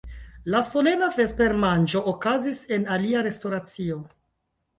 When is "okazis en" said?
2.13-2.89